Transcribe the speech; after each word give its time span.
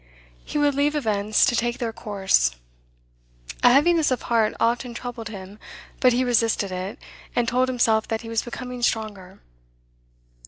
He 0.45 0.57
would 0.57 0.73
leave 0.73 0.95
events 0.95 1.45
to 1.45 1.55
take 1.55 1.77
their 1.77 1.93
course. 1.93 2.55
A 3.61 3.71
heaviness 3.71 4.09
of 4.09 4.23
heart 4.23 4.55
often 4.59 4.95
troubled 4.95 5.29
him, 5.29 5.59
but 5.99 6.11
he 6.11 6.23
resisted 6.23 6.71
it, 6.71 6.97
and 7.35 7.47
told 7.47 7.67
himself 7.69 8.07
that 8.07 8.21
he 8.21 8.27
was 8.29 8.41
becoming 8.41 8.81
stronger. 8.81 9.41